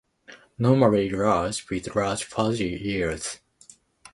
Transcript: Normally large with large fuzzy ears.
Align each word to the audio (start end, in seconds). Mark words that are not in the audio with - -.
Normally 0.57 1.11
large 1.11 1.69
with 1.69 1.95
large 1.95 2.23
fuzzy 2.23 2.79
ears. 2.95 3.37